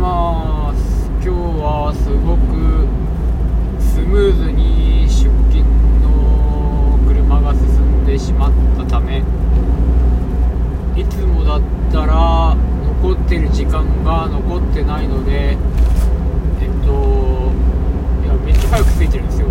[0.00, 1.10] ます。
[1.22, 2.88] 今日はすごく
[3.78, 5.62] スムーズに出勤
[6.00, 9.18] の車が進んでしまったため
[10.96, 11.60] いつもだっ
[11.92, 12.56] たら
[13.02, 15.58] 残ってる時間が残ってないのでえっ
[16.86, 17.52] と
[18.24, 19.48] いやめっちゃ早く着いてるんですよ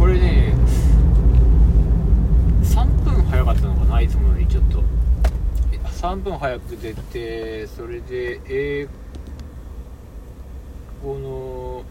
[0.00, 0.52] これね
[2.64, 4.82] 3分早かったのかないつもよりちょっと
[6.02, 8.88] 3分早く出てそれで英
[11.00, 11.84] 語の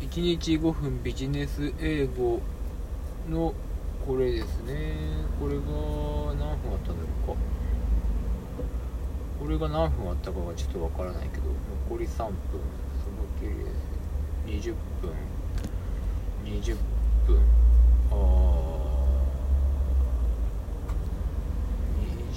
[0.00, 2.40] 1日5分ビジネス英語
[3.30, 3.54] の
[4.04, 4.96] これですね。
[5.38, 5.62] これが
[6.34, 7.40] 何分あったんだろうか。
[9.38, 11.44] これが何分あったかがちょっとわからないけど
[11.88, 12.26] 残り3分。
[12.26, 13.62] その距離
[14.50, 15.12] です20分
[16.44, 16.76] 20
[17.24, 17.57] 分。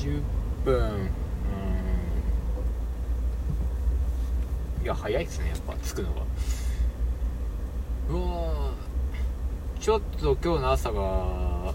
[0.02, 0.22] 10
[0.66, 1.10] 分。
[4.82, 6.22] いや早いっすねやっぱ着くのが。
[8.10, 8.72] うわ
[9.80, 11.74] ちょっと今日の朝が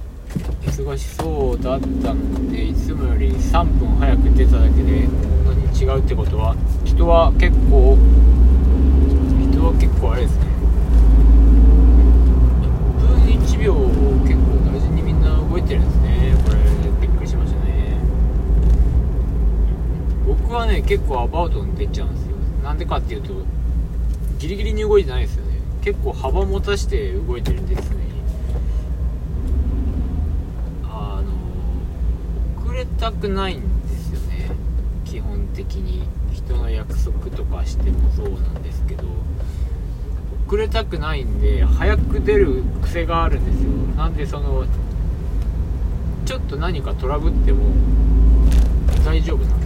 [0.62, 7.97] 忙しそうだったんでいつもより3分早く出ただけでこんなに違うってことは人は結構
[20.56, 22.36] はね結構アバウトに出ちゃうんですよ。
[22.62, 23.32] なんでかっていうと
[24.38, 25.60] ギリギリに動いてないですよね。
[25.82, 27.96] 結構幅持たして動いてるんですね。
[30.84, 34.50] あの遅れたくないんですよね。
[35.04, 36.02] 基本的に。
[36.32, 39.04] 人の約束とかしてもそうなんですけど。
[40.46, 43.70] 遅れたくないんで早く出る癖があるんですよ。
[43.96, 44.64] なんでその
[46.24, 47.64] ちょっと何かトラブっても
[49.04, 49.66] 大丈夫なんで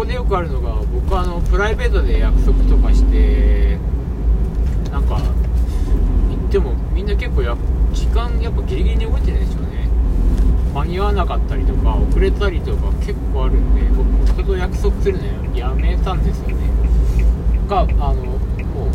[0.00, 3.76] ここでよくあるのが僕はあのプライベートで約束とかして
[4.90, 5.22] なんか行
[6.48, 7.54] ってもみんな結構や
[7.92, 9.90] 時間やっぱギリギリに動いてるんですよね。
[10.72, 16.54] 間に合わなかったりとか遅れたりとか結構あるんで僕人と約束するのやめたんですよね。
[17.68, 18.38] があのもう
[18.86, 18.88] う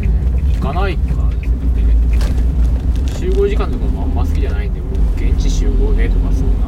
[0.00, 3.28] ん行かないかですね。
[3.28, 6.63] 集合時間とかもあんま好きじゃないんでもう現地集合でとかそう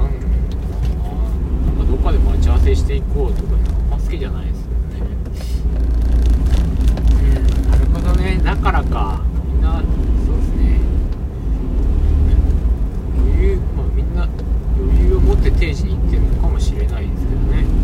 [16.74, 17.75] れないですけどね。